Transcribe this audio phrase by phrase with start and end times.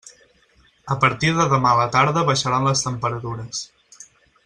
[0.95, 3.61] A partir de demà a la tarda baixaran les temperatures.